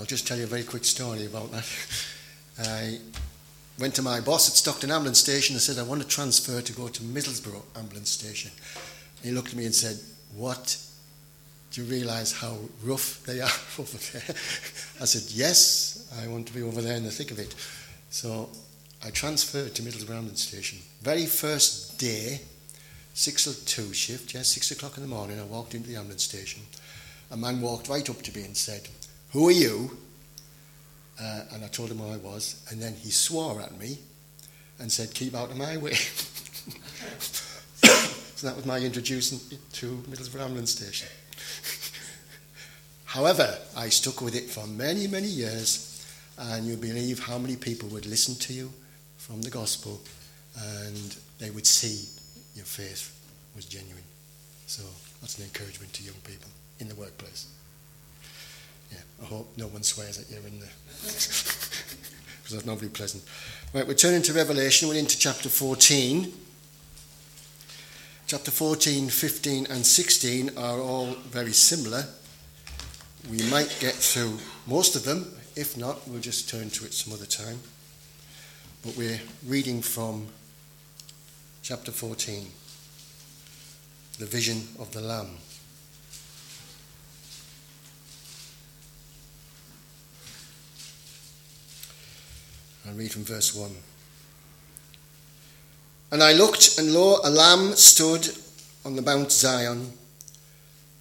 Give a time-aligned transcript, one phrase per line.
[0.00, 1.68] I'll just tell you a very quick story about that.
[2.58, 2.98] I
[3.78, 6.72] went to my boss at Stockton Ambulance Station and said, I want to transfer to
[6.72, 8.50] go to Middlesbrough Ambulance Station.
[9.22, 9.98] He looked at me and said,
[10.34, 10.78] What?
[11.70, 14.34] Do you realise how rough they are over there?
[15.02, 17.54] I said, Yes, I want to be over there in the thick of it.
[18.08, 18.48] So
[19.04, 20.78] I transferred to Middlesbrough Ambulance Station.
[21.02, 22.40] Very first day,
[23.12, 26.24] six or two shift, yeah, six o'clock in the morning, I walked into the ambulance
[26.24, 26.62] station.
[27.30, 28.88] A man walked right up to me and said,
[29.32, 29.96] Who are you?
[31.20, 33.98] Uh, and I told him who I was, and then he swore at me
[34.78, 35.92] and said, Keep out of my way.
[38.34, 39.38] so that was my introduction
[39.74, 41.08] to Middlesbrough Ambulance Station.
[43.04, 46.06] However, I stuck with it for many, many years,
[46.38, 48.72] and you believe how many people would listen to you
[49.18, 50.00] from the gospel
[50.56, 52.08] and they would see
[52.54, 53.16] your faith
[53.54, 54.02] was genuine.
[54.66, 54.82] So
[55.20, 57.46] that's an encouragement to young people in the workplace.
[58.90, 60.68] Yeah, I hope no one swears at you in there.
[61.02, 63.22] because that's not very pleasant.
[63.72, 64.88] Right, we're turning to Revelation.
[64.88, 66.32] We're into chapter 14.
[68.26, 72.04] Chapter 14, 15, and 16 are all very similar.
[73.28, 75.34] We might get through most of them.
[75.56, 77.58] If not, we'll just turn to it some other time.
[78.84, 80.28] But we're reading from
[81.62, 82.46] chapter 14,
[84.18, 85.36] the vision of the Lamb.
[92.90, 93.70] I'll read from verse 1.
[96.10, 98.28] And I looked, and lo, a lamb stood
[98.84, 99.92] on the Mount Zion,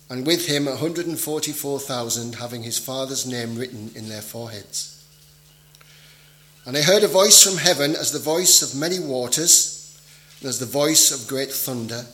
[0.08, 5.04] and with him a 144,000 having his father's name written in their foreheads.
[6.64, 10.00] And I heard a voice from heaven as the voice of many waters,
[10.42, 12.06] and as the voice of great thunder,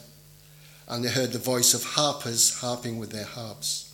[0.87, 3.93] and they heard the voice of harpers harping with their harps.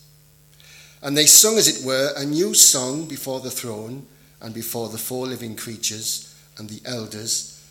[1.01, 4.05] And they sung, as it were, a new song before the throne
[4.41, 7.63] and before the four living creatures and the elders.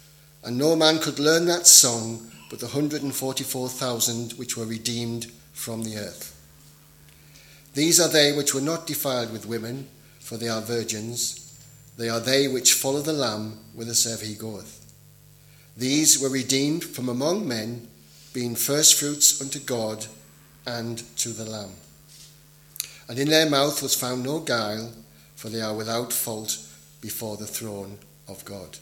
[0.45, 5.97] And no man could learn that song but the 144,000 which were redeemed from the
[5.97, 6.37] earth.
[7.75, 9.89] These are they which were not defiled with women,
[10.19, 11.57] for they are virgins.
[11.97, 14.93] They are they which follow the Lamb whithersoever he goeth.
[15.77, 17.87] These were redeemed from among men,
[18.33, 20.07] being firstfruits unto God
[20.67, 21.71] and to the Lamb.
[23.09, 24.93] And in their mouth was found no guile
[25.41, 26.59] for they are without fault
[27.01, 27.97] before the throne
[28.29, 28.77] of God.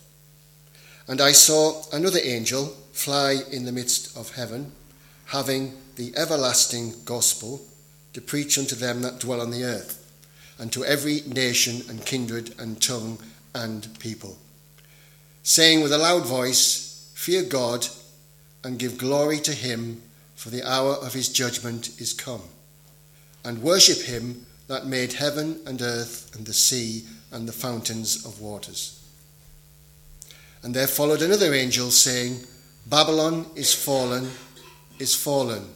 [1.07, 4.73] And I saw another angel fly in the midst of heaven,
[5.27, 7.61] having the everlasting gospel
[8.13, 10.05] to preach unto them that dwell on the earth,
[10.59, 13.19] and to every nation and kindred and tongue
[13.55, 14.37] and people,
[15.45, 17.87] saying with a loud voice, Fear God
[18.65, 20.03] and give glory to him,
[20.35, 22.43] for the hour of his judgment is come,
[23.45, 28.41] and worship him that made heaven and earth and the sea and the fountains of
[28.41, 29.03] waters.
[30.63, 32.41] And there followed another angel saying,
[32.87, 34.31] Babylon is fallen,
[34.99, 35.69] is fallen,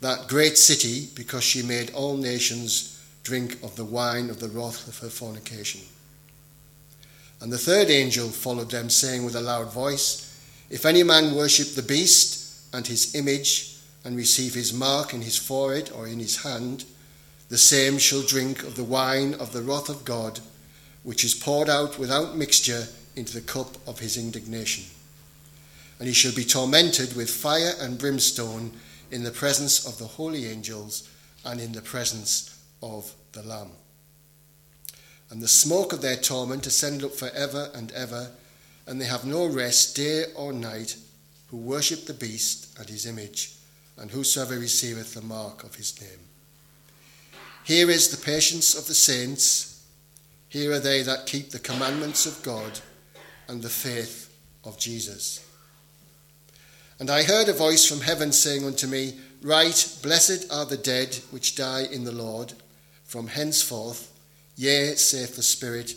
[0.00, 4.86] that great city, because she made all nations drink of the wine of the wrath
[4.88, 5.80] of her fornication.
[7.40, 10.24] And the third angel followed them, saying with a loud voice,
[10.70, 15.36] If any man worship the beast and his image, and receive his mark in his
[15.36, 16.84] forehead or in his hand,
[17.48, 20.40] the same shall drink of the wine of the wrath of God,
[21.02, 22.86] which is poured out without mixture
[23.16, 24.84] into the cup of his indignation.
[25.98, 28.72] And he shall be tormented with fire and brimstone
[29.10, 31.08] in the presence of the holy angels
[31.44, 33.70] and in the presence of the Lamb.
[35.30, 38.30] And the smoke of their torment ascended up for ever and ever,
[38.86, 40.96] and they have no rest day or night
[41.48, 43.54] who worship the beast and his image,
[43.96, 46.27] and whosoever receiveth the mark of his name.
[47.68, 49.84] Here is the patience of the saints.
[50.48, 52.80] Here are they that keep the commandments of God
[53.46, 54.34] and the faith
[54.64, 55.44] of Jesus.
[56.98, 61.18] And I heard a voice from heaven saying unto me, Write, blessed are the dead
[61.30, 62.54] which die in the Lord
[63.04, 64.18] from henceforth.
[64.56, 65.94] Yea, saith the Spirit,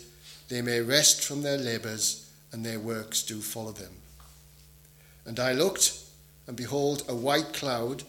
[0.50, 3.94] they may rest from their labours, and their works do follow them.
[5.24, 5.98] And I looked,
[6.46, 8.02] and behold, a white cloud,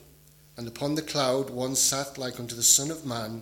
[0.57, 3.41] and upon the cloud one sat like unto the Son of Man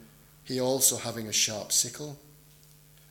[0.51, 2.19] he also having a sharp sickle.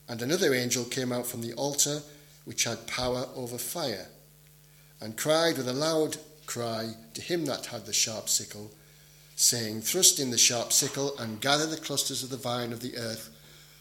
[0.09, 2.03] And another angel came out from the altar,
[2.45, 4.09] which had power over fire,
[5.01, 6.17] and cried with a loud
[6.47, 8.71] cry to him that had the sharp sickle,
[9.37, 12.97] saying, Thrust in the sharp sickle, and gather the clusters of the vine of the
[12.97, 13.31] earth,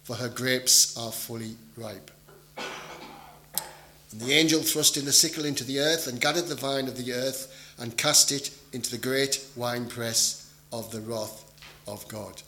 [0.03, 2.11] for her grapes are fully ripe.
[2.57, 6.97] And the angel thrust in the sickle into the earth, and gathered the vine of
[6.97, 11.43] the earth, and cast it into the great winepress of the wrath
[11.87, 12.41] of God.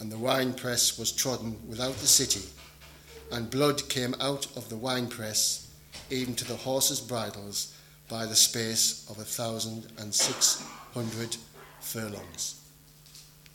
[0.00, 2.42] And the winepress was trodden without the city
[3.30, 5.68] and blood came out of the winepress,
[6.10, 7.74] even to the horses' bridles,
[8.08, 10.64] by the space of a thousand and six
[10.94, 11.36] hundred
[11.80, 12.60] furlongs.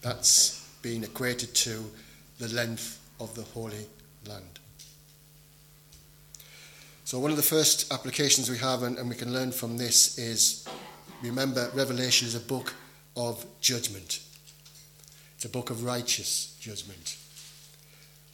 [0.02, 1.84] That's being equated to
[2.38, 3.88] the length of the Holy
[4.28, 4.60] Land.
[7.06, 10.18] So, one of the first applications we have, and, and we can learn from this,
[10.18, 10.68] is
[11.22, 12.74] remember, Revelation is a book
[13.18, 14.20] of judgment,
[15.46, 17.18] a book of righteous judgment.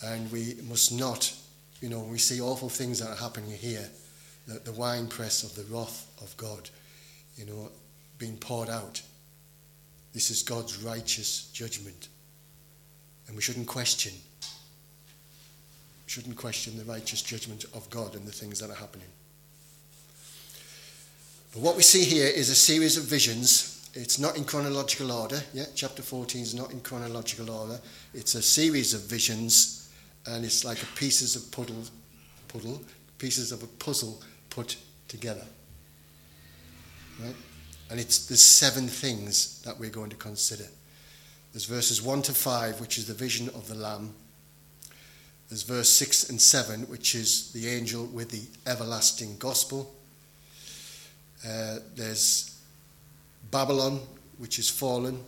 [0.01, 1.33] And we must not,
[1.81, 3.89] you know, we see awful things that are happening here,
[4.47, 6.69] the, the wine press of the wrath of God,
[7.35, 7.69] you know,
[8.17, 9.01] being poured out.
[10.13, 12.07] This is God's righteous judgment.
[13.27, 14.13] And we shouldn't question.
[16.07, 19.07] Shouldn't question the righteous judgment of God and the things that are happening.
[21.53, 23.68] But what we see here is a series of visions.
[23.93, 25.41] It's not in chronological order.
[25.53, 27.79] Yeah, chapter 14 is not in chronological order.
[28.13, 29.89] It's a series of visions
[30.27, 31.83] and it's like pieces of puddle,
[32.47, 32.81] puddle,
[33.17, 34.77] pieces of a puzzle put
[35.07, 35.45] together.
[37.19, 37.35] Right?
[37.89, 40.65] And it's the seven things that we're going to consider.
[41.51, 44.13] There's verses 1 to 5, which is the vision of the Lamb.
[45.49, 49.95] There's verse 6 and 7, which is the angel with the everlasting gospel.
[51.43, 52.48] Uh, there's
[53.51, 53.99] Babylon,
[54.37, 55.23] which is fallen,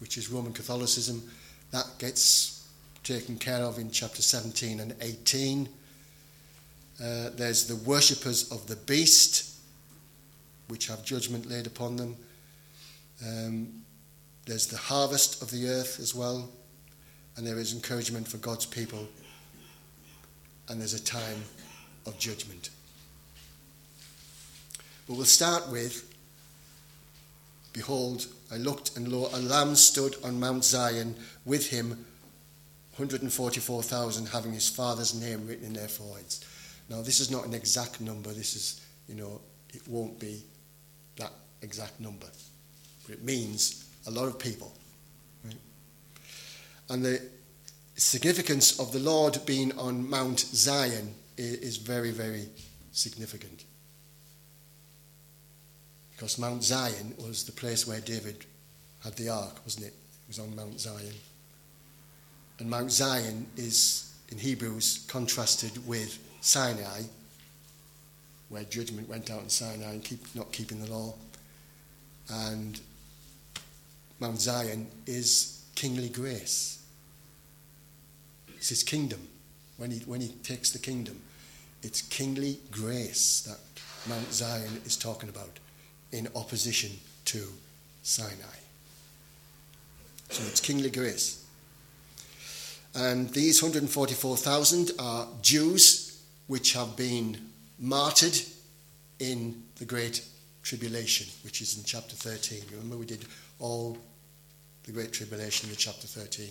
[0.00, 1.22] which is Roman Catholicism.
[1.70, 2.66] That gets
[3.04, 5.68] taken care of in chapter 17 and 18.
[7.00, 9.56] Uh, there's the worshippers of the beast,
[10.68, 12.16] which have judgment laid upon them.
[13.26, 13.82] Um,
[14.46, 16.48] there's the harvest of the earth as well,
[17.36, 19.06] and there is encouragement for God's people,
[20.68, 21.42] and there's a time
[22.06, 22.70] of judgment.
[25.06, 26.07] But we'll start with
[27.78, 31.14] Behold, I looked, and lo, a lamb stood on Mount Zion,
[31.44, 31.90] with him
[32.96, 36.44] 144,000 having his father's name written in their foreheads.
[36.88, 38.30] Now, this is not an exact number.
[38.30, 39.40] This is, you know,
[39.72, 40.42] it won't be
[41.18, 41.30] that
[41.62, 42.26] exact number.
[43.06, 44.76] But it means a lot of people.
[45.44, 45.54] Right?
[46.90, 47.22] And the
[47.94, 52.48] significance of the Lord being on Mount Zion is very, very
[52.90, 53.62] significant.
[56.18, 58.44] Because Mount Zion was the place where David
[59.04, 59.94] had the ark, wasn't it?
[59.94, 61.14] It was on Mount Zion.
[62.58, 67.02] And Mount Zion is, in Hebrews, contrasted with Sinai,
[68.48, 71.14] where judgment went out in Sinai and keep, not keeping the law.
[72.28, 72.80] And
[74.18, 76.82] Mount Zion is kingly grace.
[78.56, 79.20] It's his kingdom.
[79.76, 81.20] When he, when he takes the kingdom,
[81.84, 83.60] it's kingly grace that
[84.12, 85.60] Mount Zion is talking about
[86.12, 86.90] in opposition
[87.26, 87.44] to
[88.02, 88.58] Sinai.
[90.30, 91.44] So it's kingly grace.
[92.94, 97.36] And these 144,000 are Jews which have been
[97.78, 98.38] martyred
[99.18, 100.24] in the Great
[100.62, 102.62] Tribulation, which is in chapter 13.
[102.72, 103.24] Remember, we did
[103.58, 103.98] all
[104.84, 106.46] the Great Tribulation in chapter 13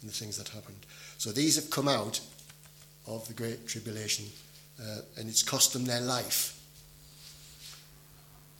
[0.00, 0.86] and the things that happened.
[1.18, 2.20] So these have come out
[3.06, 4.26] of the Great Tribulation,
[4.80, 6.55] uh, and it's cost them their life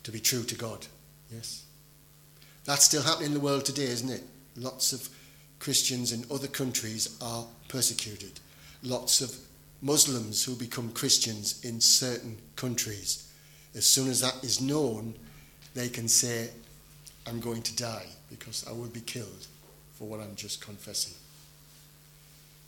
[0.06, 0.86] to be true to God.
[1.32, 1.64] Yes?
[2.64, 4.22] That's still happening in the world today, isn't it?
[4.56, 5.08] Lots of
[5.58, 8.38] Christians in other countries are persecuted.
[8.84, 9.34] Lots of
[9.82, 13.28] Muslims who become Christians in certain countries.
[13.74, 15.14] As soon as that is known,
[15.74, 16.50] they can say,
[17.26, 19.48] I'm going to die because I will be killed
[19.94, 21.14] for what I'm just confessing.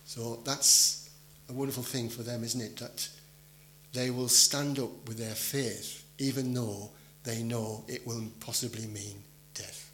[0.06, 1.08] So that's
[1.48, 2.78] a wonderful thing for them, isn't it?
[2.78, 3.08] That
[3.92, 6.90] they will stand up with their faith, even though
[7.28, 9.92] they know it will possibly mean death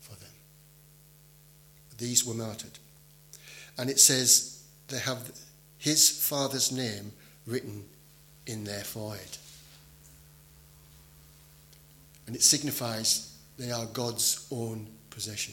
[0.00, 0.30] for them.
[1.98, 2.78] these were martyred.
[3.76, 5.30] And it says they have
[5.76, 7.12] his father's name
[7.46, 7.84] written
[8.46, 9.36] in their forehead.
[12.26, 15.52] And it signifies they are God's own possession.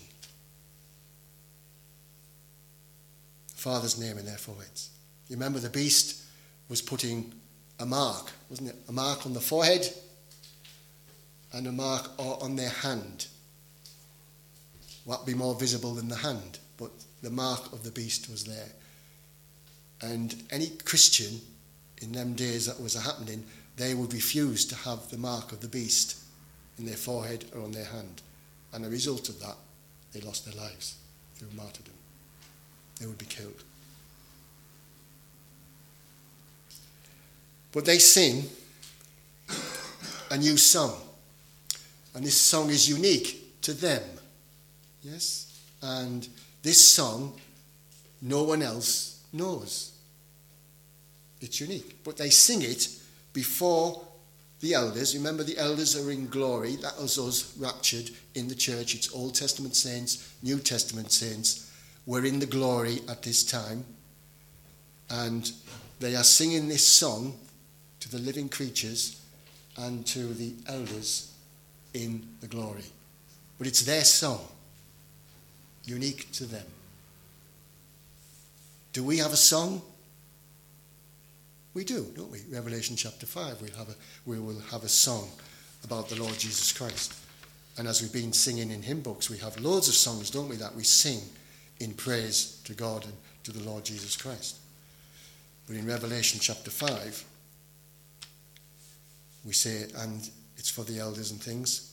[3.53, 4.91] Father's name in their foreheads.
[5.27, 6.23] You remember the beast
[6.69, 7.33] was putting
[7.81, 8.75] a mark, wasn't it?
[8.87, 9.93] A mark on the forehead
[11.53, 13.27] and a mark on their hand
[15.07, 18.71] what be more visible than the hand, but the mark of the beast was there.
[20.01, 21.39] And any Christian
[22.01, 23.45] in them days that was happening,
[23.77, 26.17] they would refuse to have the mark of the beast
[26.77, 28.21] in their forehead or on their hand.
[28.73, 29.55] And a result of that,
[30.11, 30.97] they lost their lives
[31.35, 31.93] through martyrdom.
[32.99, 33.63] They would be killed.
[37.71, 38.49] But they sing
[40.29, 41.06] a new song.
[42.17, 44.01] And this song is unique to them.
[45.03, 45.61] Yes?
[45.83, 46.27] And
[46.63, 47.39] this song,
[48.23, 49.91] no one else knows.
[51.41, 52.03] It's unique.
[52.03, 52.89] But they sing it
[53.33, 54.03] before
[54.61, 55.15] the elders.
[55.15, 56.77] Remember, the elders are in glory.
[56.77, 58.95] That was us raptured in the church.
[58.95, 61.71] It's Old Testament saints, New Testament saints.
[62.07, 63.85] We're in the glory at this time.
[65.11, 65.51] And
[65.99, 67.37] they are singing this song
[67.99, 69.21] to the living creatures
[69.77, 71.33] and to the elders
[71.97, 72.83] in the glory.
[73.57, 74.47] But it's their song,
[75.85, 76.65] unique to them.
[78.93, 79.81] Do we have a song?
[81.73, 82.39] We do, don't we?
[82.51, 85.29] Revelation chapter 5, we'll have a, we will have a song
[85.83, 87.13] about the Lord Jesus Christ.
[87.77, 90.55] And as we've been singing in hymn books, we have loads of songs, don't we,
[90.55, 91.19] that we sing
[91.79, 93.13] in praise to God and
[93.43, 94.57] to the Lord Jesus Christ.
[95.67, 97.23] But in Revelation chapter 5,
[99.45, 100.27] we say, and
[100.57, 101.86] it's for the elders and things.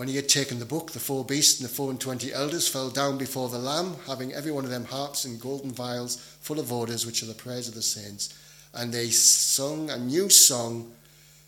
[0.00, 2.66] When he had taken the book, the four beasts and the four and twenty elders
[2.66, 6.58] fell down before the Lamb, having every one of them harps and golden vials full
[6.58, 8.32] of odors, which are the prayers of the saints.
[8.72, 10.90] And they sung a new song,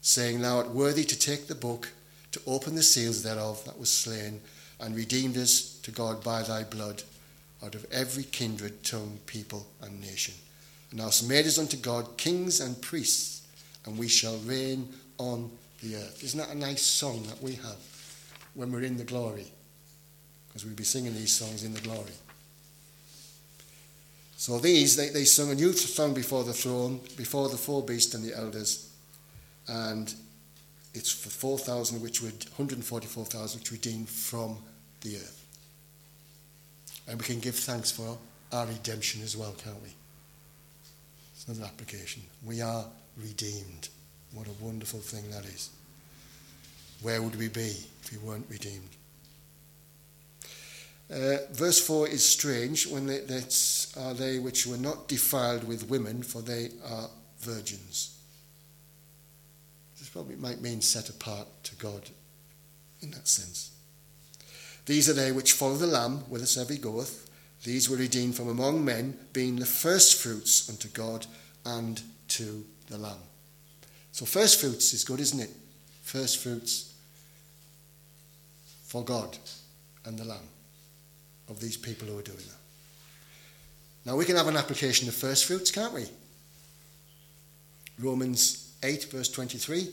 [0.03, 1.93] saying, Thou art worthy to take the book,
[2.33, 4.43] to open the seals thereof that was slain,
[4.79, 7.05] and redeemed us to God by thy blood,
[7.65, 10.35] out of every kindred, tongue, people, and nation.
[10.91, 13.47] And thou hast made us unto God kings and priests,
[13.87, 15.51] and we shall reign on
[15.83, 16.23] the earth.
[16.23, 17.92] Isn't that a nice song that we have?
[18.55, 19.47] When we're in the glory.
[20.49, 22.13] Because we'll be singing these songs in the glory.
[24.37, 28.15] So these, they, they sung a new song before the throne, before the four beasts
[28.15, 28.91] and the elders.
[29.69, 30.13] And
[30.95, 34.59] it's for 4,000, which would, 144,000, which redeemed from
[35.03, 35.47] the earth.
[37.09, 38.19] And we can give thanks for
[38.53, 39.91] our redemption as well, can't we?
[41.35, 42.23] It's another application.
[42.45, 42.85] We are
[43.17, 43.89] redeemed.
[44.35, 45.71] What a wonderful thing that is.
[47.03, 48.91] Where would we be if we weren't redeemed?
[51.13, 55.91] Uh, verse 4 is strange when they, that's are they which were not defiled with
[55.91, 58.19] women, for they are virgins.
[59.99, 62.09] This probably might mean set apart to God
[63.03, 63.73] in that sense.
[64.87, 67.29] These are they which follow the Lamb whithersoever he goeth.
[67.65, 71.27] These were redeemed from among men, being the firstfruits unto God
[71.65, 73.21] and to the Lamb.
[74.13, 75.51] So firstfruits is good, isn't it?
[76.03, 76.92] Firstfruits
[78.93, 79.39] for God
[80.05, 80.51] and the Lamb
[81.49, 82.61] of these people who are doing that.
[84.05, 86.05] Now we can have an application of first fruits, can't we?
[87.99, 89.89] Romans 8, verse 23.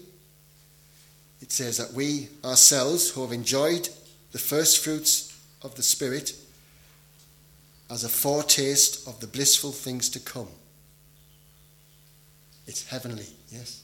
[1.39, 3.88] It says that we ourselves, who have enjoyed
[4.34, 6.34] the first fruits of the Spirit,
[7.89, 10.50] as a foretaste of the blissful things to come.
[12.68, 13.82] It's heavenly, yes.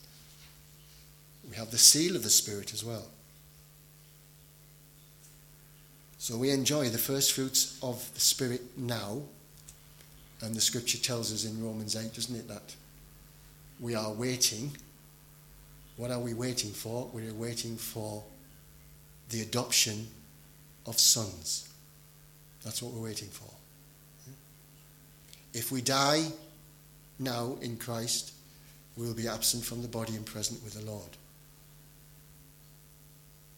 [1.50, 3.08] We have the seal of the Spirit as well.
[6.26, 9.22] So we enjoy the first fruits of the Spirit now.
[10.42, 12.76] And the scripture tells us in Romans 8, doesn't it, that
[13.80, 14.76] we are waiting.
[15.98, 17.12] What are we waiting for?
[17.14, 18.24] We are waiting for
[19.30, 20.08] the adoption
[20.88, 21.70] of sons.
[22.64, 23.54] That's what we're waiting for.
[25.54, 26.24] If we die
[27.20, 28.34] now in Christ,
[28.98, 31.18] we will be absent from the body and present with the Lord.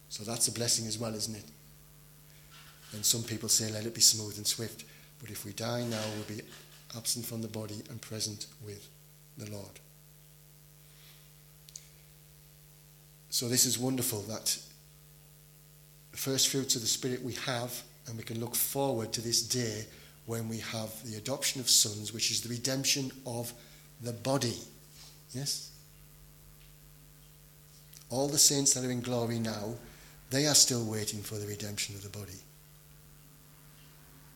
[0.10, 1.46] So that's a blessing as well, isn't it?
[2.94, 4.86] And some people say, let it be smooth and swift.
[5.20, 6.44] But if we die now, we'll be
[6.96, 8.88] absent from the body and present with
[9.38, 9.80] the Lord.
[13.30, 14.58] So this is wonderful that
[16.12, 19.42] the first fruits of the Spirit we have, and we can look forward to this
[19.42, 19.86] day
[20.26, 23.54] when we have the adoption of sons, which is the redemption of
[24.02, 24.56] the body.
[25.34, 25.72] Yes?
[28.10, 29.76] All the saints that are in glory now,
[30.30, 32.40] they are still waiting for the redemption of the body.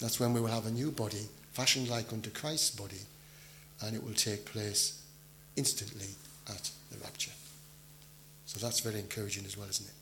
[0.02, 3.02] That's when we will have a new body, fashioned like unto Christ's body,
[3.82, 5.02] and it will take place
[5.56, 6.08] instantly
[6.50, 7.32] at the rapture.
[8.48, 9.94] So that's very encouraging as well, isn't it?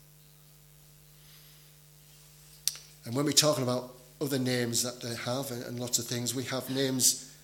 [3.05, 6.45] And when we're talking about other names that they have and, lots of things, we
[6.45, 7.35] have names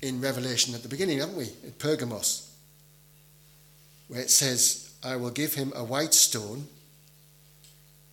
[0.00, 1.50] in Revelation at the beginning, haven't we?
[1.64, 2.50] In Pergamos,
[4.08, 6.66] where it says, I will give him a white stone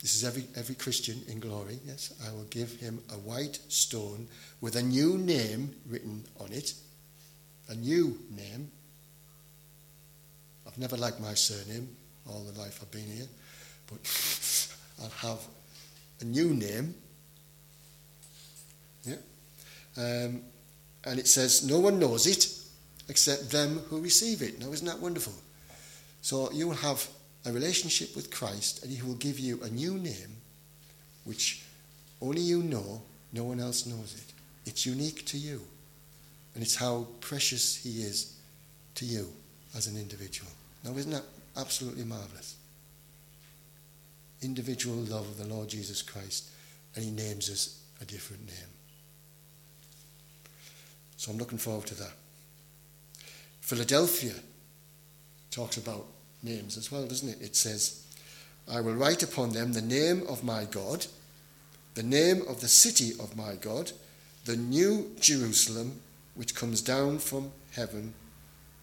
[0.05, 1.79] this is every, every Christian in glory.
[1.83, 4.27] Yes, I will give him a white stone
[4.61, 6.75] with a new name written on it.
[7.69, 8.69] a new name.
[10.67, 11.89] I've never liked my surname
[12.29, 13.25] all the life I've been here,
[13.87, 13.97] but
[15.01, 15.39] I'll have
[16.21, 16.93] a new name.
[19.05, 19.15] Yeah.
[19.97, 20.41] Um,
[21.05, 22.47] and it says, No one knows it
[23.09, 24.59] except them who receive it.
[24.59, 25.33] Now, isn't that wonderful?
[26.21, 27.07] So you will have
[27.45, 30.37] a relationship with Christ, and He will give you a new name
[31.25, 31.63] which
[32.21, 33.01] only you know,
[33.33, 34.33] no one else knows it.
[34.69, 35.61] It's unique to you.
[36.53, 38.37] And it's how precious He is
[38.95, 39.27] to you
[39.75, 40.51] as an individual.
[40.83, 41.25] Now, isn't that
[41.57, 42.55] absolutely marvelous?
[44.41, 46.49] Individual love of the Lord Jesus Christ,
[46.95, 48.71] and He names us a different name.
[51.17, 52.13] So I'm looking forward to that.
[53.61, 54.33] Philadelphia
[55.49, 56.05] talks about
[56.45, 57.41] names as well, doesn't it?
[57.41, 58.05] It says,
[58.71, 61.05] I will write upon them the name of my God,
[61.95, 63.91] the name of the city of my God,
[64.45, 65.99] the new Jerusalem,
[66.35, 68.13] which comes down from heaven,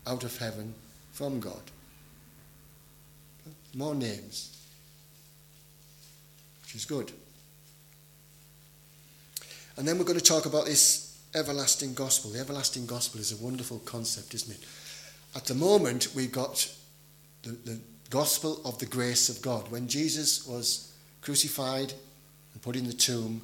[0.07, 0.75] out of heaven,
[1.13, 1.63] from God.
[3.75, 4.57] More names,
[6.63, 7.13] which is good.
[9.77, 12.31] And then we're going to talk about this everlasting gospel.
[12.31, 14.65] The everlasting gospel is a wonderful concept, isn't it?
[15.35, 16.71] At the moment, we've got
[17.43, 17.81] the, the
[18.11, 19.71] gospel of the grace of God.
[19.71, 21.93] When Jesus was crucified
[22.53, 23.43] and put in the tomb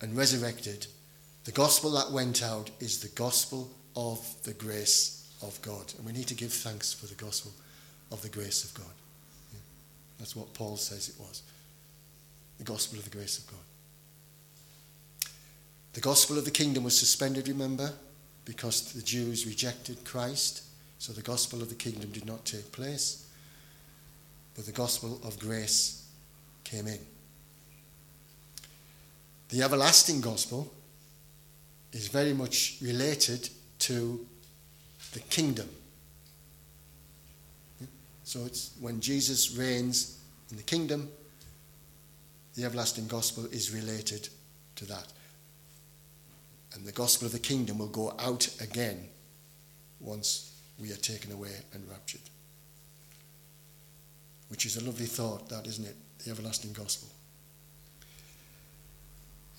[0.00, 0.86] and resurrected,
[1.44, 5.92] the gospel that went out is the gospel of the grace of God.
[5.96, 7.52] And we need to give thanks for the gospel
[8.10, 8.94] of the grace of God.
[9.52, 9.60] Yeah.
[10.18, 11.42] That's what Paul says it was
[12.58, 13.60] the gospel of the grace of God.
[15.92, 17.92] The gospel of the kingdom was suspended, remember,
[18.44, 20.62] because the Jews rejected Christ.
[20.98, 23.26] So the gospel of the kingdom did not take place.
[24.54, 26.06] But the gospel of grace
[26.62, 27.00] came in.
[29.48, 30.72] The everlasting gospel
[31.92, 33.48] is very much related
[33.80, 34.26] to
[35.12, 35.68] the kingdom.
[38.24, 40.18] So it's when Jesus reigns
[40.50, 41.08] in the kingdom,
[42.54, 44.28] the everlasting gospel is related
[44.76, 45.06] to that.
[46.74, 49.08] And the gospel of the kingdom will go out again
[50.00, 52.20] once we are taken away and raptured.
[54.48, 55.96] Which is a lovely thought, that, isn't it?
[56.24, 57.08] The everlasting gospel.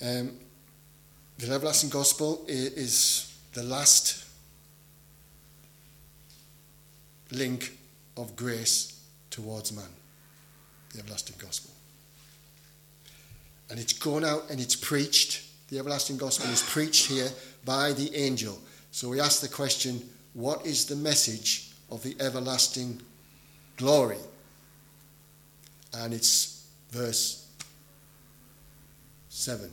[0.01, 0.32] Um,
[1.38, 4.25] the everlasting gospel is the last
[7.32, 7.78] link
[8.17, 8.99] of grace
[9.30, 9.89] towards man.
[10.93, 11.71] The everlasting gospel.
[13.69, 17.30] And it's gone out and it's preached the everlasting gospel is preached here
[17.63, 18.60] by the angel.
[18.91, 20.01] So we ask the question
[20.36, 23.02] what is the message of the everlasting
[23.78, 24.19] glory?
[25.93, 27.48] And it's verse
[29.30, 29.71] 7.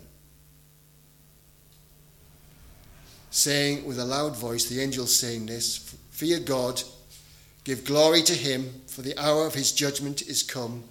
[3.30, 6.80] Saying with a loud voice, the angel saying this Fear God,
[7.64, 10.84] give glory to him, for the hour of his judgment is come,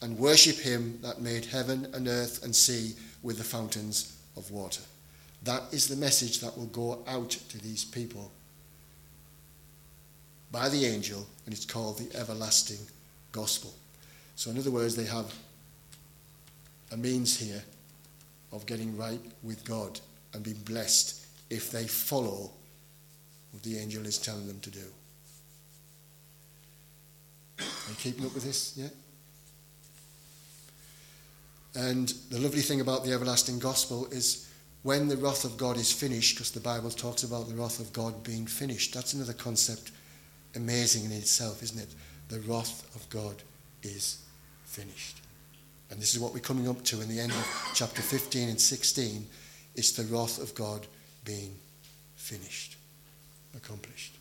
[0.00, 4.82] and worship him that made heaven and earth and sea with the fountains of water.
[5.42, 8.32] That is the message that will go out to these people
[10.52, 12.78] by the angel, and it's called the everlasting
[13.32, 13.74] gospel.
[14.36, 15.34] So, in other words, they have
[16.92, 17.62] a means here
[18.52, 19.98] of getting right with God
[20.34, 22.50] and being blessed if they follow
[23.50, 24.84] what the angel is telling them to do.
[27.58, 28.74] Are you keeping up with this?
[28.76, 28.88] Yeah?
[31.74, 34.48] And the lovely thing about the everlasting gospel is
[34.82, 37.92] when the wrath of God is finished, because the Bible talks about the wrath of
[37.92, 38.92] God being finished.
[38.92, 39.92] That's another concept,
[40.54, 41.94] amazing in itself, isn't it?
[42.28, 43.42] The wrath of God
[43.82, 44.18] is
[44.64, 45.18] finished.
[45.90, 48.60] And this is what we're coming up to in the end of chapter 15 and
[48.60, 49.26] 16.
[49.74, 50.86] It's the wrath of God
[51.24, 51.54] being
[52.16, 52.76] finished,
[53.54, 54.14] accomplished.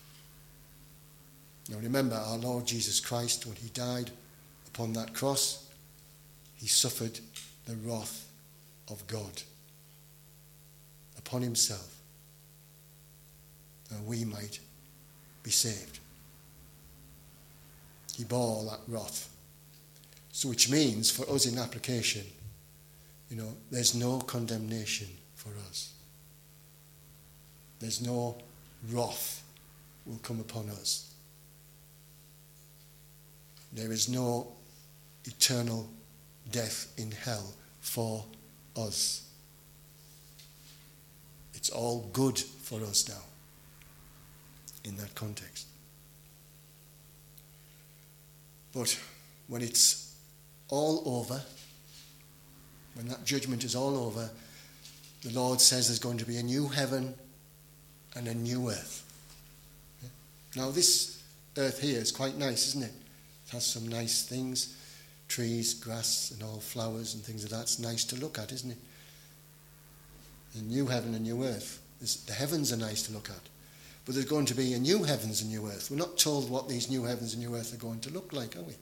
[1.69, 4.11] Now remember, our Lord Jesus Christ, when he died
[4.67, 5.69] upon that cross,
[6.55, 7.19] he suffered
[7.65, 8.27] the wrath
[8.89, 9.41] of God
[11.17, 11.95] upon himself
[13.89, 14.59] that we might
[15.43, 16.00] be saved.
[18.21, 19.29] He bore that wrath.
[20.31, 22.21] So, which means for us in application,
[23.31, 25.91] you know, there's no condemnation for us.
[27.79, 28.37] There's no
[28.91, 29.41] wrath
[30.05, 31.11] will come upon us.
[33.73, 34.51] There is no
[35.25, 35.89] eternal
[36.51, 38.23] death in hell for
[38.77, 39.27] us.
[41.55, 43.23] It's all good for us now
[44.83, 45.70] in that context.
[48.73, 48.97] But
[49.47, 50.15] when it's
[50.69, 51.41] all over,
[52.95, 54.29] when that judgment is all over,
[55.23, 57.13] the Lord says there's going to be a new heaven
[58.15, 59.03] and a new earth.
[60.55, 61.21] Now, this
[61.57, 62.93] earth here is quite nice, isn't it?
[63.47, 64.75] It has some nice things
[65.31, 67.61] trees, grass, and all flowers and things like that.
[67.61, 68.77] It's nice to look at, isn't it?
[70.53, 71.81] The new heaven and a new earth.
[72.27, 73.39] the heavens are nice to look at.
[74.05, 75.89] But there's going to be a new heavens and new earth.
[75.91, 78.55] We're not told what these new heavens and new earth are going to look like,
[78.55, 78.73] are we?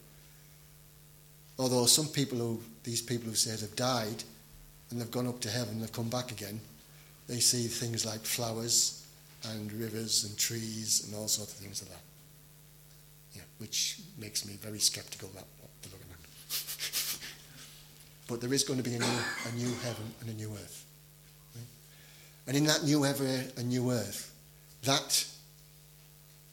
[1.58, 4.24] Although some people who, these people who said have died
[4.90, 6.60] and they've gone up to heaven, and they've come back again,
[7.28, 9.06] they see things like flowers
[9.50, 12.02] and rivers and trees and all sorts of things like that.
[13.34, 16.20] Yeah, which makes me very sceptical about what they're looking at.
[18.28, 20.86] but there is going to be a new, a new heaven and a new earth.
[21.56, 21.66] Right?
[22.48, 24.34] And in that new heaven and new earth,
[24.84, 25.26] that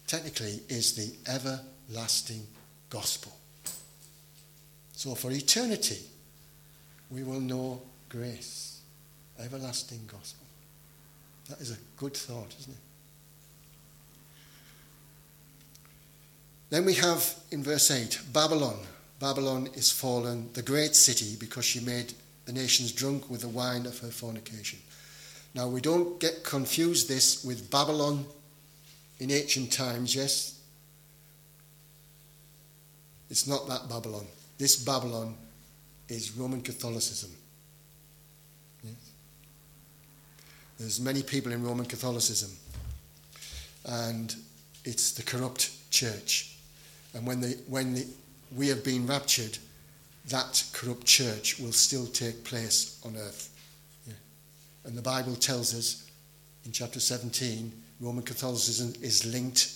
[0.06, 2.46] technically is the everlasting
[2.90, 3.32] gospel.
[4.92, 6.00] So for eternity,
[7.10, 8.80] we will know grace,
[9.38, 10.46] everlasting gospel.
[11.48, 12.78] That is a good thought, isn't it?
[16.70, 18.78] Then we have in verse 8 Babylon.
[19.20, 22.12] Babylon is fallen, the great city, because she made
[22.44, 24.78] the nations drunk with the wine of her fornication.
[25.56, 28.26] Now, we don't get confused this with Babylon
[29.18, 30.60] in ancient times, yes?
[33.30, 34.26] It's not that Babylon.
[34.58, 35.34] This Babylon
[36.10, 37.30] is Roman Catholicism.
[38.84, 38.92] Yes?
[40.78, 42.50] There's many people in Roman Catholicism,
[43.86, 44.36] and
[44.84, 46.58] it's the corrupt church.
[47.14, 48.06] And when, the, when the,
[48.54, 49.56] we have been raptured,
[50.28, 53.55] that corrupt church will still take place on earth.
[54.86, 56.08] And the Bible tells us
[56.64, 59.72] in chapter 17 Roman Catholicism is linked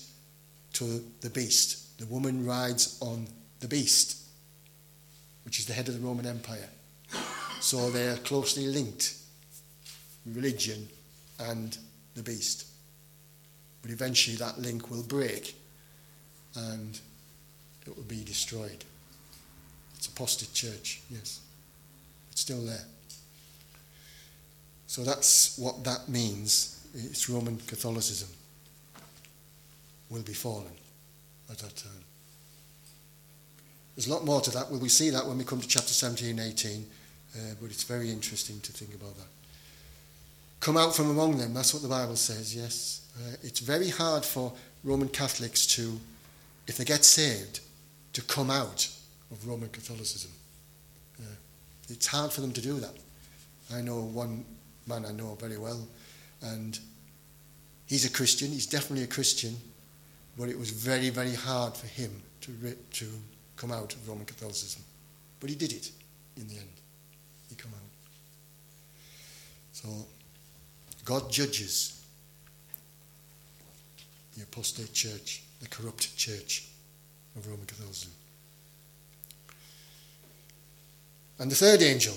[0.75, 1.99] to the beast.
[1.99, 3.27] The woman rides on
[3.59, 4.17] the beast
[5.45, 6.69] which is the head of the Roman Empire.
[7.61, 9.15] So they are closely linked
[10.27, 10.89] religion
[11.41, 11.77] and
[12.15, 12.67] the beast.
[13.83, 15.57] But eventually that link will break
[16.55, 17.01] and
[17.87, 18.85] it will be destroyed.
[19.97, 21.41] It's apostate church, yes.
[22.31, 22.85] It's still there.
[24.91, 26.85] So that's what that means.
[26.93, 28.29] It's Roman Catholicism
[30.11, 30.73] will be fallen
[31.49, 32.03] at that time.
[33.95, 34.69] There's a lot more to that.
[34.69, 36.85] Well, we see that when we come to chapter 17 and 18,
[37.37, 39.29] uh, but it's very interesting to think about that.
[40.59, 43.07] Come out from among them, that's what the Bible says, yes.
[43.17, 46.01] Uh, it's very hard for Roman Catholics to,
[46.67, 47.61] if they get saved,
[48.15, 48.89] to come out
[49.31, 50.33] of Roman Catholicism.
[51.21, 51.37] Uh,
[51.89, 52.95] it's hard for them to do that.
[53.73, 54.45] I know one
[54.91, 55.87] man I know very well,
[56.43, 56.79] and
[57.87, 59.57] he's a Christian, he's definitely a Christian,
[60.37, 62.11] but it was very, very hard for him
[62.43, 63.07] to, to
[63.57, 64.83] come out of Roman Catholicism.
[65.39, 65.91] But he did it
[66.37, 66.73] in the end.
[67.49, 67.81] He came out.
[69.73, 69.89] So
[71.05, 72.05] God judges
[74.37, 76.69] the apostate church, the corrupt church
[77.37, 78.13] of Roman Catholicism.
[81.39, 82.15] And the third angel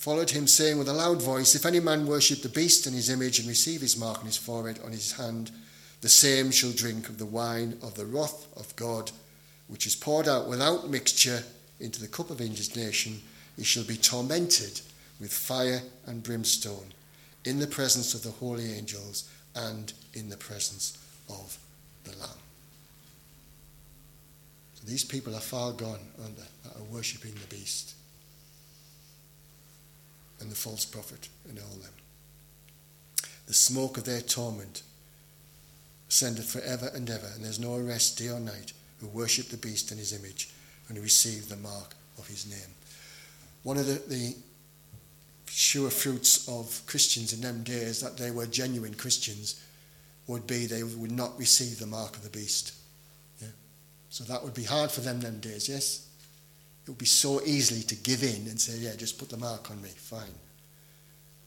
[0.00, 3.10] followed him, saying with a loud voice, If any man worship the beast and his
[3.10, 5.50] image and receive his mark on his forehead, on his hand,
[6.00, 9.10] the same shall drink of the wine of the wrath of God
[9.68, 11.44] which is poured out without mixture
[11.80, 13.20] into the cup of indignation,
[13.58, 14.80] he shall be tormented
[15.20, 16.94] with fire and brimstone
[17.44, 20.96] in the presence of the holy angels and in the presence
[21.28, 21.58] of
[22.04, 22.30] the Lamb.
[24.76, 27.94] So these people are far gone, aren't they, that are worshipping the beast
[30.40, 31.92] and the false prophet and all them.
[33.46, 34.82] The smoke of their torment
[36.08, 39.56] ascendeth for ever and ever, and there's no rest day or night who worship the
[39.56, 40.50] beast and his image
[40.88, 42.74] and who receive the mark of his name.
[43.62, 44.36] One of the, the
[45.46, 49.62] sure fruits of Christians in them days, that they were genuine Christians,
[50.26, 52.74] would be they would not receive the mark of the beast.
[53.40, 53.48] Yeah?
[54.10, 56.06] So that would be hard for them them days, yes?
[56.84, 59.70] It would be so easily to give in and say, yeah, just put the mark
[59.70, 60.34] on me, fine.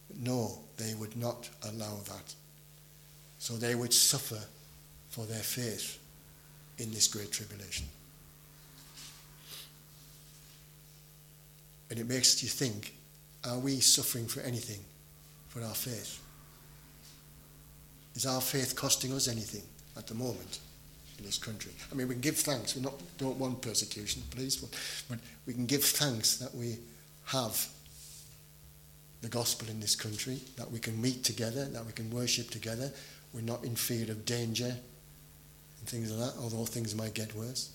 [0.08, 2.34] But no, they would not allow that.
[3.40, 4.40] So they would suffer
[5.10, 6.00] for their faith
[6.78, 7.88] in this great tribulation.
[11.90, 12.94] And it makes you think
[13.46, 14.80] are we suffering for anything
[15.50, 16.22] for our faith?
[18.16, 19.64] Is our faith costing us anything
[19.98, 20.60] at the moment
[21.18, 21.72] in this country?
[21.92, 22.76] I mean, we can give thanks.
[22.76, 24.70] We not, don't want persecution, please, but,
[25.10, 26.78] but we can give thanks that we
[27.26, 27.68] have
[29.22, 32.92] the gospel in this country, that we can meet together, that we can worship together.
[33.34, 37.72] We're not in fear of danger and things like that, although things might get worse.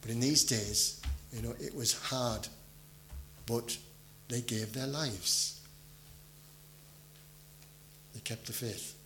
[0.00, 1.00] But in these days,
[1.32, 2.48] you know, it was hard,
[3.46, 3.76] but
[4.28, 5.60] they gave their lives.
[8.12, 8.96] They kept the faith.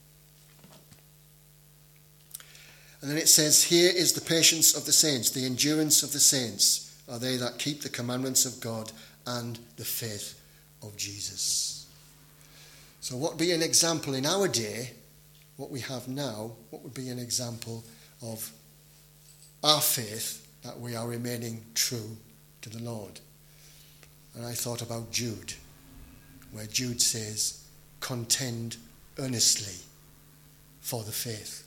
[3.01, 6.21] And then it says, Here is the patience of the saints, the endurance of the
[6.21, 8.91] saints are they that keep the commandments of God
[9.27, 10.41] and the faith
[10.83, 11.87] of Jesus.
[13.01, 14.93] So, what would be an example in our day,
[15.57, 17.85] what we have now, what would be an example
[18.23, 18.51] of
[19.63, 22.17] our faith that we are remaining true
[22.63, 23.21] to the Lord?
[24.35, 25.55] And I thought about Jude,
[26.51, 27.63] where Jude says,
[28.01, 28.77] Contend
[29.19, 29.85] earnestly
[30.81, 31.66] for the faith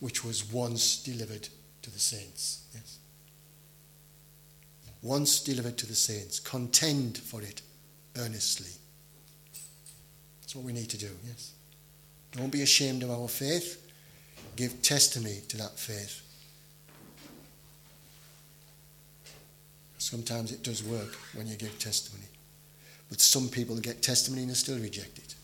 [0.00, 1.48] which was once delivered
[1.82, 2.64] to the saints.
[2.74, 2.98] Yes.
[5.02, 6.40] Once delivered to the saints.
[6.40, 7.62] Contend for it
[8.18, 8.72] earnestly.
[10.40, 11.52] That's what we need to do, yes.
[12.32, 13.82] Don't be ashamed of our faith.
[14.56, 16.22] Give testimony to that faith.
[19.98, 22.26] Sometimes it does work when you give testimony.
[23.08, 25.34] But some people get testimony and still reject it.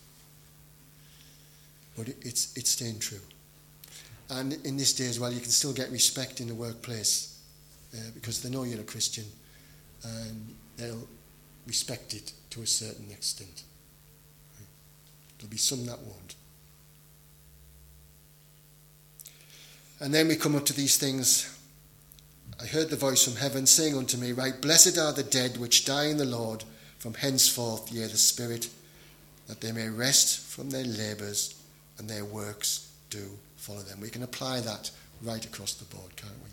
[1.97, 3.19] But it's, it's staying true.
[4.33, 7.39] And in this day as well, you can still get respect in the workplace
[7.93, 9.25] uh, because they know you're a Christian
[10.03, 11.07] and they'll
[11.67, 13.63] respect it to a certain extent.
[15.37, 16.35] There'll be some that won't.
[19.99, 21.55] And then we come up to these things.
[22.61, 25.85] I heard the voice from heaven saying unto me, Right, blessed are the dead which
[25.85, 26.63] die in the Lord
[26.97, 28.69] from henceforth, yea, the Spirit,
[29.47, 31.55] that they may rest from their labours
[31.99, 34.01] and their works do follow them.
[34.01, 36.49] We can apply that right across the board, can't we?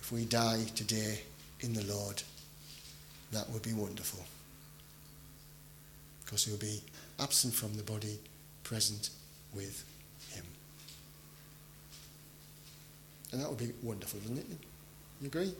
[0.00, 1.20] If we die today
[1.60, 2.22] in the Lord,
[3.32, 4.24] that would be wonderful.
[6.24, 6.80] Because we'll be
[7.20, 8.18] absent from the body,
[8.64, 9.10] present
[9.54, 9.84] with
[10.30, 10.44] Him.
[13.30, 14.56] And that would be wonderful, wouldn't it?
[15.20, 15.52] You agree?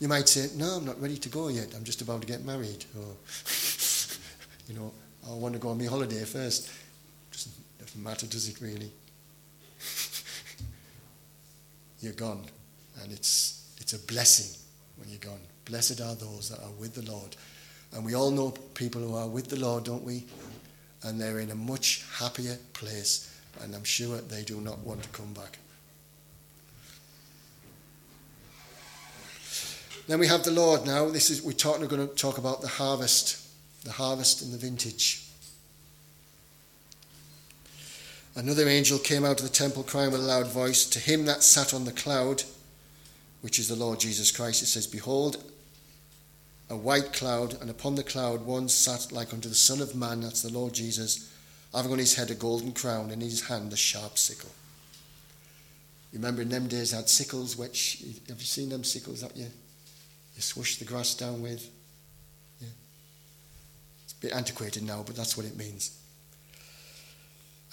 [0.00, 1.74] You might say, No, I'm not ready to go yet.
[1.76, 2.86] I'm just about to get married.
[2.96, 3.04] Or,
[4.68, 4.90] you know,
[5.28, 6.70] I want to go on my holiday first
[7.96, 8.90] matter, does it really?
[12.00, 12.44] you're gone.
[13.02, 14.60] And it's, it's a blessing
[14.96, 15.40] when you're gone.
[15.64, 17.36] Blessed are those that are with the Lord.
[17.94, 20.26] And we all know people who are with the Lord, don't we?
[21.02, 23.30] And they're in a much happier place.
[23.62, 25.58] And I'm sure they do not want to come back.
[30.06, 31.08] Then we have the Lord now.
[31.08, 33.42] This is we're talking, we're going to talk about the harvest,
[33.84, 35.23] the harvest and the vintage.
[38.36, 41.44] Another angel came out of the temple crying with a loud voice to him that
[41.44, 42.42] sat on the cloud,
[43.42, 44.62] which is the Lord Jesus Christ.
[44.62, 45.42] It says, Behold,
[46.68, 50.20] a white cloud, and upon the cloud one sat like unto the Son of Man,
[50.20, 51.30] that's the Lord Jesus,
[51.72, 54.50] having on his head a golden crown, and in his hand a sharp sickle.
[56.12, 59.36] You remember in them days they had sickles, which, have you seen them sickles that
[59.36, 61.68] you, you swish the grass down with?
[62.60, 62.68] Yeah.
[64.04, 65.96] It's a bit antiquated now, but that's what it means.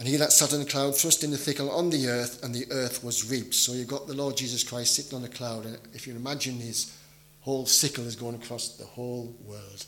[0.02, 2.56] And he that sat on the cloud thrust in the thickle on the earth, and
[2.56, 3.54] the earth was reaped.
[3.54, 6.56] So you've got the Lord Jesus Christ sitting on a cloud, and if you imagine
[6.56, 6.98] his
[7.42, 9.86] whole sickle is going across the whole world,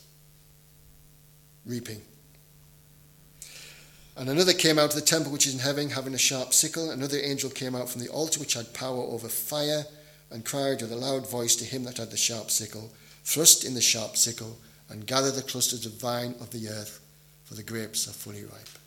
[1.66, 2.00] reaping.
[4.16, 6.92] And another came out of the temple which is in heaven, having a sharp sickle.
[6.92, 9.84] Another angel came out from the altar which had power over fire,
[10.30, 12.92] and cried with a loud voice to him that had the sharp sickle,
[13.24, 17.00] Thrust in the sharp sickle, and gather the clusters of vine of the earth,
[17.42, 18.78] for the grapes are fully ripe.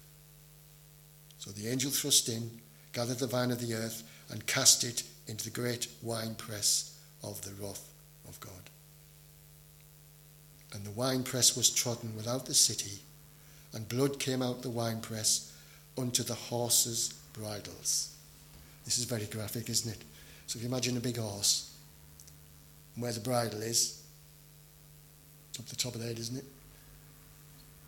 [1.48, 2.52] So the angel thrust in,
[2.92, 7.52] gathered the vine of the earth, and cast it into the great winepress of the
[7.52, 7.88] wrath
[8.28, 8.52] of God.
[10.74, 13.00] And the winepress was trodden without the city,
[13.72, 15.54] and blood came out the winepress
[15.98, 18.14] unto the horses' bridles.
[18.84, 20.04] This is very graphic, isn't it?
[20.48, 21.74] So if you imagine a big horse,
[22.94, 24.02] and where the bridle is,
[25.50, 26.46] it's up the top of the head, isn't it?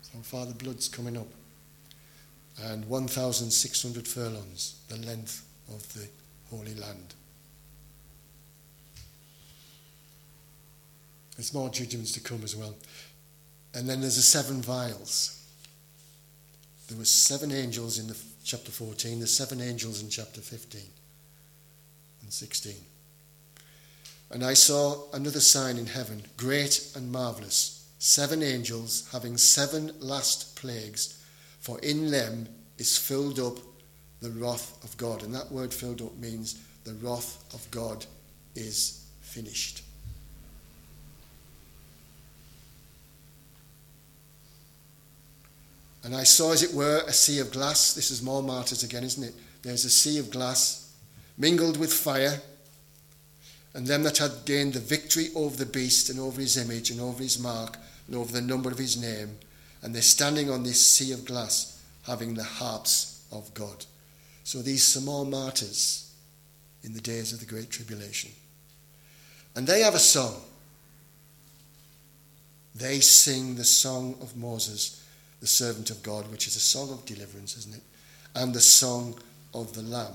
[0.00, 1.28] So far the blood's coming up
[2.66, 6.06] and 1,600 furlongs, the length of the
[6.50, 7.14] Holy Land.
[11.36, 12.74] There's more judgments to come as well.
[13.74, 15.42] And then there's the seven vials.
[16.88, 20.80] There were seven angels in the chapter 14, there's seven angels in chapter 15
[22.22, 22.74] and 16.
[24.32, 30.56] And I saw another sign in heaven, great and marvelous, seven angels having seven last
[30.56, 31.19] plagues
[31.60, 33.58] for in them is filled up
[34.20, 35.22] the wrath of God.
[35.22, 38.04] And that word filled up means the wrath of God
[38.54, 39.82] is finished.
[46.02, 47.92] And I saw, as it were, a sea of glass.
[47.92, 49.34] This is more martyrs again, isn't it?
[49.62, 50.94] There's a sea of glass
[51.36, 52.40] mingled with fire.
[53.74, 57.00] And them that had gained the victory over the beast and over his image and
[57.00, 59.36] over his mark and over the number of his name
[59.82, 63.84] and they're standing on this sea of glass having the harps of God.
[64.44, 66.12] So these small martyrs
[66.82, 68.30] in the days of the Great Tribulation.
[69.54, 70.40] And they have a song.
[72.74, 75.04] They sing the song of Moses,
[75.40, 77.82] the servant of God, which is a song of deliverance, isn't it?
[78.34, 79.18] And the song
[79.52, 80.14] of the Lamb.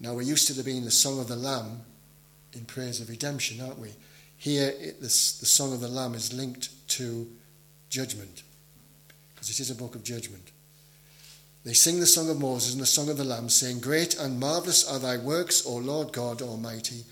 [0.00, 1.82] Now, we're used to there being the song of the Lamb
[2.54, 3.90] in praise of redemption, aren't we?
[4.38, 7.28] Here, it, the song of the Lamb is linked to
[7.90, 8.44] judgment,
[9.34, 10.52] because it is a book of judgment.
[11.64, 14.40] They sing the song of Moses and the song of the Lamb, saying, Great and
[14.40, 17.04] marvellous are thy works, O Lord God Almighty.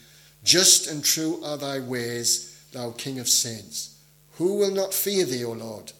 [0.42, 3.98] Just and true are thy ways, thou King of saints.
[4.36, 5.92] Who will not fear thee, O Lord,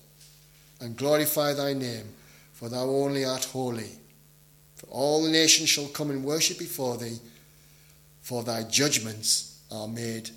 [0.81, 2.07] and glorify thy name?
[2.55, 3.91] For thou only art holy.
[4.77, 7.19] For all the nations shall come and worship before thee,
[8.23, 10.31] for thy judgments are made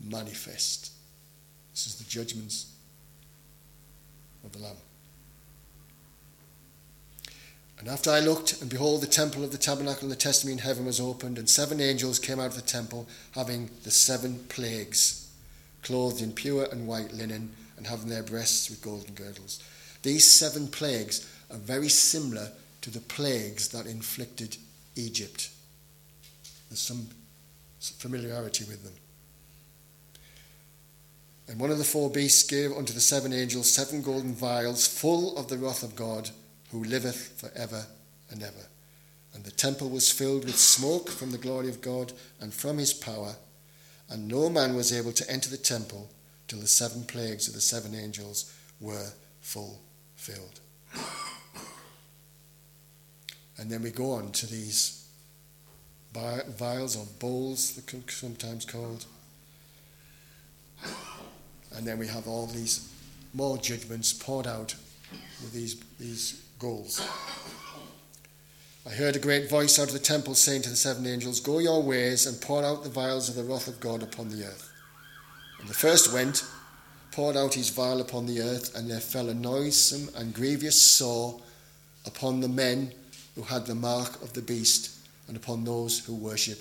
[0.00, 0.92] manifest.
[1.72, 2.72] This is the judgments
[4.48, 4.76] of the Lamb.
[7.78, 10.66] And after I looked, and behold, the temple of the tabernacle and the testimony in
[10.66, 15.30] heaven was opened, and seven angels came out of the temple, having the seven plagues,
[15.82, 19.62] clothed in pure and white linen, and having their breasts with golden girdles.
[20.02, 24.56] These seven plagues are very similar to the plagues that inflicted
[24.96, 25.50] Egypt.
[26.68, 27.08] There's some
[27.80, 28.94] familiarity with them.
[31.48, 35.36] And one of the four beasts gave unto the seven angels seven golden vials full
[35.38, 36.30] of the wrath of God,
[36.70, 37.86] who liveth for ever
[38.30, 38.66] and ever.
[39.34, 42.92] And the temple was filled with smoke from the glory of God and from his
[42.92, 43.36] power,
[44.10, 46.10] and no man was able to enter the temple
[46.48, 50.60] till the seven plagues of the seven angels were fulfilled.
[53.58, 55.08] And then we go on to these
[56.12, 59.06] vials or bowls, they're sometimes called.
[61.78, 62.92] And then we have all these
[63.32, 64.74] more judgments poured out
[65.40, 67.00] with these, these bowls.
[68.84, 71.60] I heard a great voice out of the temple saying to the seven angels, Go
[71.60, 74.72] your ways and pour out the vials of the wrath of God upon the earth.
[75.60, 76.44] And the first went,
[77.12, 81.40] poured out his vial upon the earth, and there fell a noisome and grievous sore
[82.06, 82.90] upon the men
[83.36, 86.58] who had the mark of the beast and upon those who worship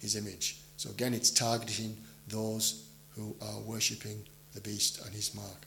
[0.00, 0.56] his image.
[0.76, 4.24] So again, it's targeting those who are worshipping
[4.56, 5.66] the beast and his mark.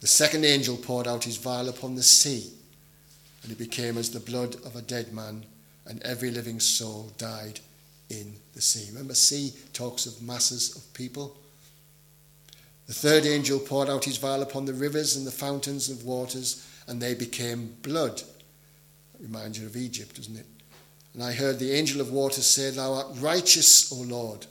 [0.00, 2.52] The second angel poured out his vial upon the sea,
[3.42, 5.46] and it became as the blood of a dead man,
[5.86, 7.58] and every living soul died
[8.08, 8.88] in the sea.
[8.90, 11.36] Remember, sea talks of masses of people.
[12.86, 16.66] The third angel poured out his vial upon the rivers and the fountains of waters,
[16.86, 18.18] and they became blood.
[18.18, 20.46] That reminds you of Egypt, doesn't it?
[21.14, 24.46] And I heard the angel of waters say, Thou art righteous, O Lord,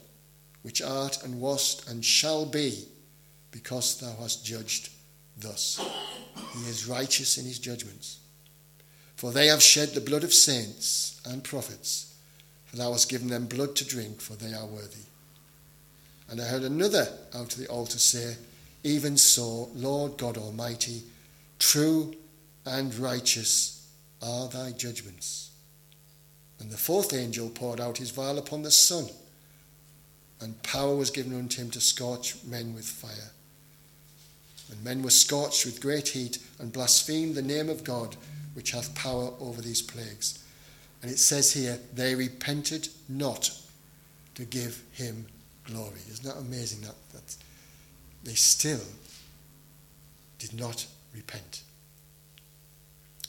[0.62, 2.86] which art and wast and shall be
[3.52, 4.88] because thou hast judged
[5.38, 5.78] thus.
[6.54, 8.18] He is righteous in his judgments.
[9.16, 12.14] For they have shed the blood of saints and prophets,
[12.66, 15.04] for thou hast given them blood to drink, for they are worthy.
[16.28, 18.36] And I heard another out of the altar say,
[18.82, 21.02] Even so, Lord God Almighty,
[21.58, 22.14] true
[22.66, 23.86] and righteous
[24.22, 25.50] are thy judgments.
[26.58, 29.06] And the fourth angel poured out his vial upon the sun,
[30.40, 33.30] and power was given unto him to scorch men with fire.
[34.72, 38.16] And men were scorched with great heat and blasphemed the name of God,
[38.54, 40.42] which hath power over these plagues.
[41.02, 43.50] And it says here, they repented not
[44.34, 45.26] to give him
[45.64, 46.00] glory.
[46.10, 47.36] Isn't that amazing that, that
[48.24, 48.80] they still
[50.38, 51.62] did not repent?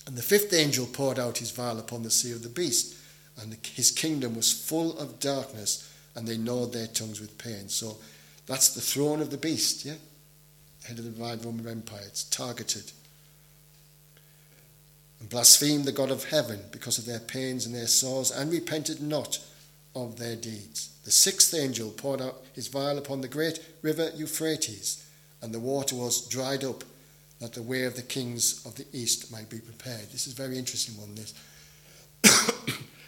[0.07, 2.95] And the fifth angel poured out his vial upon the sea of the beast,
[3.41, 7.67] and his kingdom was full of darkness, and they gnawed their tongues with pain.
[7.67, 7.97] So
[8.45, 9.95] that's the throne of the beast, yeah?
[10.87, 12.03] Head of the divine Roman Empire.
[12.05, 12.91] It's targeted.
[15.19, 19.01] And blasphemed the God of heaven because of their pains and their sores, and repented
[19.01, 19.39] not
[19.95, 20.89] of their deeds.
[21.03, 25.05] The sixth angel poured out his vial upon the great river Euphrates,
[25.41, 26.83] and the water was dried up,
[27.39, 30.09] that the way of the kings of the east might be prepared.
[30.11, 31.33] This is a very interesting one, this.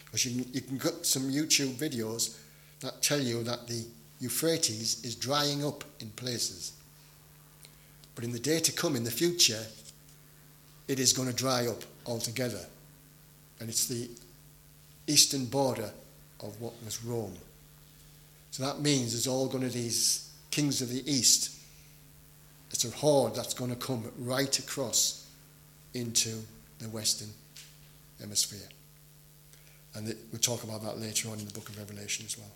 [0.06, 2.38] because you can, you can get some YouTube videos
[2.82, 3.86] that tell you that the
[4.20, 6.74] Euphrates is drying up in places.
[8.16, 9.64] But in the day to come, in the future,
[10.88, 12.66] it is going to dry up altogether.
[13.60, 14.10] And it's the
[15.08, 15.92] eastern border
[16.40, 17.36] of what was Rome.
[18.52, 21.52] So that means there's all going to these kings of the east.
[22.72, 25.28] It's a horde that's going to come right across
[25.94, 26.42] into
[26.80, 27.30] the western
[28.20, 28.68] hemisphere.
[29.94, 32.52] And we'll talk about that later on in the book of Revelation as well.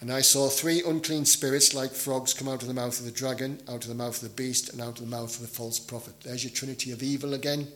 [0.00, 3.10] And I saw three unclean spirits like frogs come out of the mouth of the
[3.10, 5.48] dragon, out of the mouth of the beast, and out of the mouth of the
[5.48, 6.14] false prophet.
[6.22, 7.68] There's your trinity of evil again.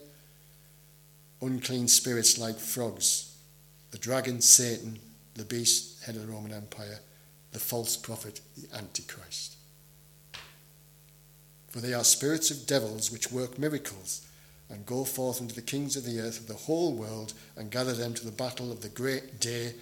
[1.41, 3.35] unclean spirits like frogs,
[3.91, 4.99] the dragon, Satan,
[5.35, 6.99] the beast, head of the Roman Empire,
[7.53, 9.57] the false prophet, the Antichrist.
[11.69, 14.27] For they are spirits of devils which work miracles
[14.69, 17.95] and go forth unto the kings of the earth of the whole world and gather
[17.95, 19.75] them to the battle of the great day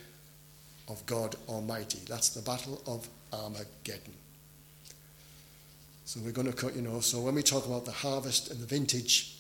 [0.89, 2.01] of God Almighty.
[2.09, 4.15] That's the battle of Armageddon.
[6.05, 8.59] So we're going to cut, you know, so when we talk about the harvest and
[8.61, 9.37] the vintage,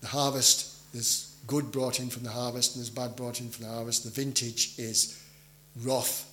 [0.00, 3.64] the harvest, there's good brought in from the harvest and there's bad brought in from
[3.64, 4.04] the harvest.
[4.04, 5.20] The vintage is
[5.82, 6.30] wrath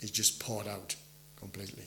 [0.00, 0.96] is just poured out
[1.36, 1.84] completely.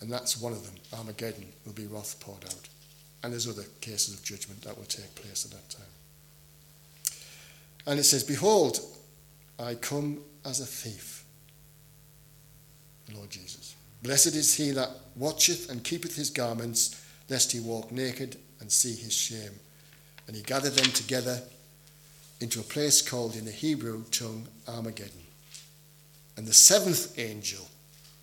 [0.00, 0.74] And that's one of them.
[0.96, 2.68] Armageddon will be wrath poured out.
[3.22, 5.86] And there's other cases of judgment that will take place at that time.
[7.86, 8.78] And it says, Behold,
[9.60, 11.24] I come as a thief.
[13.14, 13.74] Lord Jesus.
[14.02, 18.94] Blessed is he that watcheth and keepeth his garments, lest he walk naked and see
[18.94, 19.52] his shame.
[20.26, 21.40] And he gathered them together
[22.40, 25.20] into a place called in the Hebrew tongue Armageddon.
[26.36, 27.68] And the seventh angel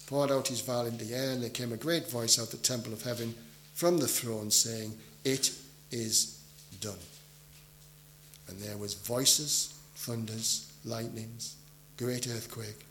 [0.08, 2.52] poured out his vial in the air, and there came a great voice out of
[2.52, 3.36] the temple of heaven
[3.76, 5.52] from the throne, saying, It
[5.92, 6.42] is
[6.82, 6.98] done.
[8.48, 11.56] And there was voices, thunders, lightnings,
[11.98, 12.86] great earthquake,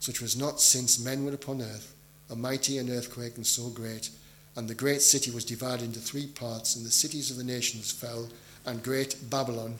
[0.00, 1.94] such was not since men were upon earth,
[2.30, 4.10] a mighty an earthquake and so great.
[4.56, 7.90] And the great city was divided into three parts, and the cities of the nations
[7.90, 8.28] fell,
[8.66, 9.76] and great Babylon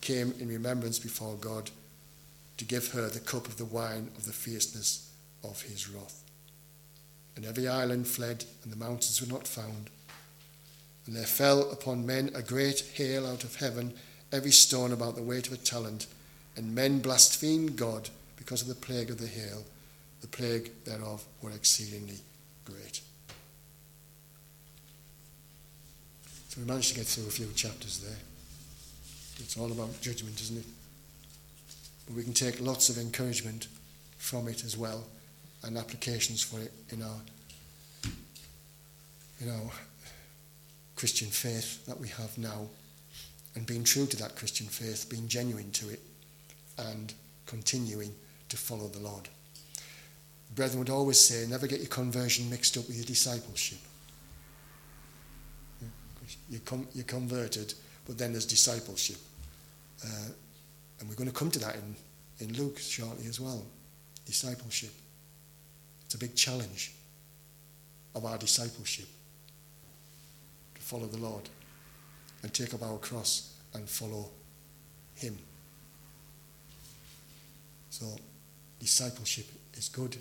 [0.00, 1.70] came in remembrance before God
[2.58, 5.10] to give her the cup of the wine of the fierceness
[5.42, 6.22] of his wrath.
[7.36, 9.88] And every island fled, and the mountains were not found.
[11.06, 13.94] And there fell upon men a great hail out of heaven,
[14.30, 16.06] every stone about the weight of a talent.
[16.56, 19.64] And men blasphemed God because of the plague of the hail.
[20.20, 22.18] The plague thereof were exceedingly
[22.64, 23.00] great.
[26.48, 28.18] So we managed to get through a few chapters there.
[29.38, 30.66] It's all about judgment, isn't it?
[32.06, 33.68] But we can take lots of encouragement
[34.18, 35.04] from it as well
[35.64, 37.20] and applications for it in our,
[39.40, 39.70] in our
[40.96, 42.66] Christian faith that we have now.
[43.54, 46.00] And being true to that Christian faith, being genuine to it,
[46.78, 47.14] and
[47.46, 48.12] continuing
[48.48, 49.28] to follow the Lord.
[50.54, 53.78] brethren would always say, never get your conversion mixed up with your discipleship.
[56.48, 57.74] You com- you're converted,
[58.06, 59.16] but then there's discipleship.
[60.04, 60.28] Uh,
[61.00, 61.96] and we're going to come to that in,
[62.38, 63.64] in Luke shortly as well.
[64.24, 64.92] Discipleship.
[66.04, 66.92] It's a big challenge
[68.14, 69.08] of our discipleship
[70.74, 71.48] to follow the Lord
[72.42, 74.30] and take up our cross and follow
[75.14, 75.38] Him.
[78.02, 78.16] So,
[78.80, 80.16] discipleship is good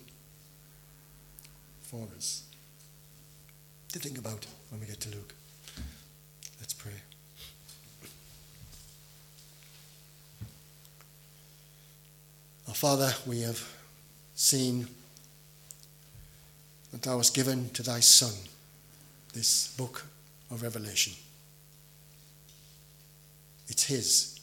[1.81, 2.43] for us
[3.91, 5.33] to think about when we get to Luke.
[6.59, 6.91] Let's pray.
[12.67, 13.67] Our Father, we have
[14.35, 14.87] seen
[16.91, 18.33] that thou hast given to thy Son
[19.33, 20.05] this book
[20.51, 21.13] of Revelation.
[23.69, 24.39] It's his.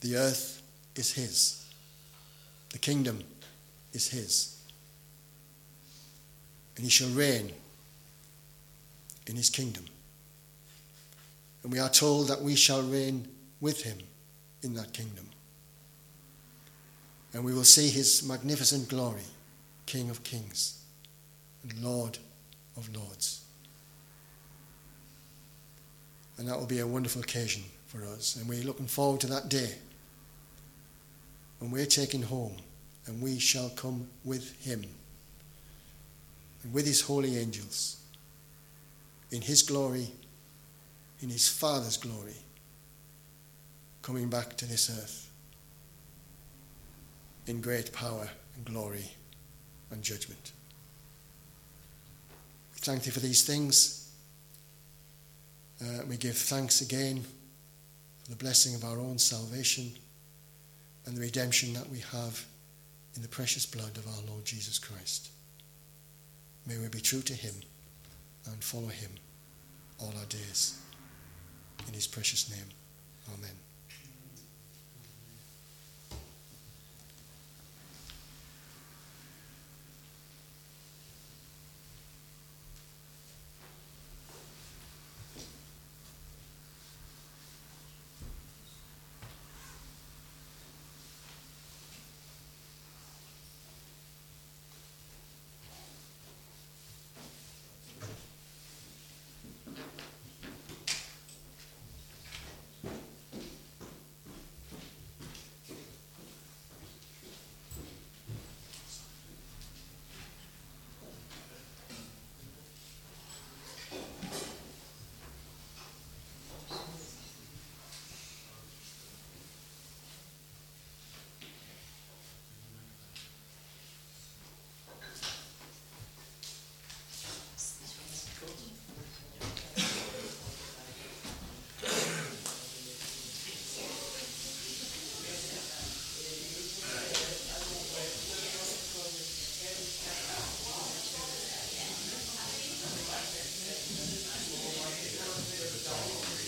[0.00, 0.62] The earth
[0.96, 1.61] is his.
[2.72, 3.22] The kingdom
[3.92, 4.58] is his.
[6.76, 7.52] And he shall reign
[9.26, 9.84] in his kingdom.
[11.62, 13.28] And we are told that we shall reign
[13.60, 13.98] with him
[14.62, 15.26] in that kingdom
[17.34, 19.22] and we will see his magnificent glory,
[19.86, 20.82] King of kings
[21.62, 22.18] and Lord
[22.76, 23.44] of lords.
[26.38, 28.36] And that will be a wonderful occasion for us.
[28.36, 29.74] And we're looking forward to that day
[31.62, 32.56] when we're taken home
[33.06, 34.84] and we shall come with him
[36.64, 38.00] and with his holy angels
[39.30, 40.08] in his glory,
[41.20, 42.34] in his Father's glory,
[44.02, 45.30] coming back to this earth
[47.46, 49.12] in great power and glory
[49.92, 50.50] and judgment.
[52.74, 54.12] We thank you for these things.
[55.80, 57.22] Uh, we give thanks again
[58.24, 59.92] for the blessing of our own salvation
[61.06, 62.44] and the redemption that we have
[63.16, 65.30] in the precious blood of our Lord Jesus Christ.
[66.66, 67.54] May we be true to him
[68.46, 69.10] and follow him
[70.00, 70.78] all our days.
[71.88, 72.66] In his precious name.
[73.34, 73.56] Amen.